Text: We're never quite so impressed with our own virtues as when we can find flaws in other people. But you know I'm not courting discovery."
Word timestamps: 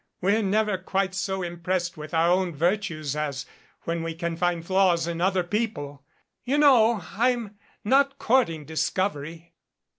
We're 0.19 0.41
never 0.41 0.79
quite 0.79 1.13
so 1.13 1.43
impressed 1.43 1.95
with 1.95 2.11
our 2.11 2.31
own 2.31 2.55
virtues 2.55 3.15
as 3.15 3.45
when 3.81 4.01
we 4.01 4.15
can 4.15 4.35
find 4.35 4.65
flaws 4.65 5.05
in 5.05 5.21
other 5.21 5.43
people. 5.43 6.01
But 6.43 6.51
you 6.53 6.57
know 6.57 7.03
I'm 7.17 7.59
not 7.83 8.17
courting 8.17 8.65
discovery." 8.65 9.53